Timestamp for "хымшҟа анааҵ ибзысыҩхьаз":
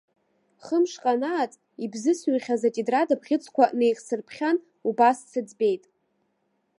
0.65-2.61